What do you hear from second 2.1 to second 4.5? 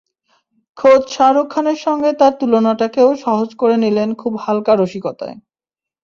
তাঁর তুলনাটাকেও সহজ করে নিলেন খুব